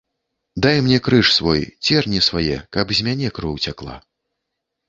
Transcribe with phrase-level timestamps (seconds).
[0.63, 3.95] Дай мне крыж свой, церні свае, каб з мяне кроў цякла.